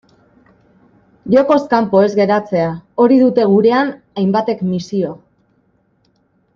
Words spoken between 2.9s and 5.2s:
hori dute gurean hainbatek misio.